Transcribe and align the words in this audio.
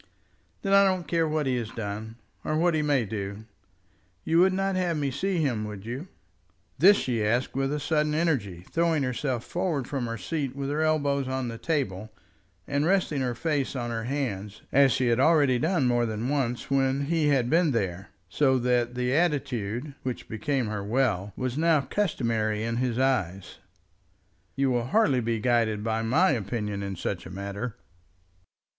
"Then 0.63 0.73
I 0.73 0.83
don't 0.83 1.07
care 1.07 1.27
what 1.27 1.45
he 1.45 1.57
has 1.57 1.69
done, 1.69 2.15
or 2.43 2.57
what 2.57 2.73
he 2.73 2.81
may 2.81 3.05
do. 3.05 3.45
You 4.23 4.39
would 4.39 4.51
not 4.51 4.75
have 4.75 4.97
me 4.97 5.11
see 5.11 5.37
him, 5.37 5.63
would 5.65 5.85
you?" 5.85 6.07
This 6.79 6.97
she 6.97 7.23
asked 7.23 7.53
with 7.55 7.71
a 7.71 7.79
sudden 7.79 8.15
energy, 8.15 8.65
throwing 8.71 9.03
herself 9.03 9.43
forward 9.45 9.87
from 9.87 10.07
her 10.07 10.17
seat 10.17 10.55
with 10.55 10.71
her 10.71 10.81
elbows 10.81 11.27
on 11.27 11.49
the 11.49 11.59
table, 11.59 12.11
and 12.67 12.83
resting 12.83 13.21
her 13.21 13.35
face 13.35 13.75
on 13.75 13.91
her 13.91 14.05
hands, 14.05 14.63
as 14.71 14.91
she 14.91 15.05
had 15.09 15.19
already 15.19 15.59
done 15.59 15.85
more 15.85 16.07
than 16.07 16.29
once 16.29 16.71
when 16.71 17.05
he 17.05 17.27
had 17.27 17.47
been 17.47 17.69
there; 17.69 18.09
so 18.27 18.57
that 18.57 18.95
the 18.95 19.13
attitude, 19.13 19.93
which 20.01 20.27
became 20.27 20.65
her 20.65 20.83
well, 20.83 21.31
was 21.37 21.59
now 21.59 21.79
customary 21.81 22.63
in 22.63 22.77
his 22.77 22.97
eyes. 22.97 23.59
"You 24.55 24.71
will 24.71 24.87
hardly 24.87 25.19
be 25.21 25.39
guided 25.39 25.83
by 25.83 26.01
my 26.01 26.31
opinion 26.31 26.81
in 26.81 26.95
such 26.95 27.27
a 27.27 27.29
matter." 27.29 27.75